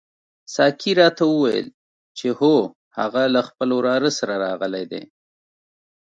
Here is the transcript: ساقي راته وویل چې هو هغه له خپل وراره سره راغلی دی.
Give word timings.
ساقي 0.55 0.91
راته 1.01 1.23
وویل 1.27 1.67
چې 2.17 2.27
هو 2.39 2.55
هغه 2.97 3.23
له 3.33 3.41
خپل 3.49 3.69
وراره 3.77 4.09
سره 4.19 4.33
راغلی 4.45 4.83
دی. 4.91 5.03